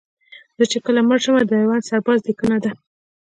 زه 0.57 0.63
چې 0.71 0.77
کله 0.85 0.99
مړ 1.07 1.17
شمه 1.25 1.41
د 1.45 1.51
میوند 1.59 1.87
سرباز 1.89 2.19
لیکنه 2.27 2.57
ده 2.63 2.71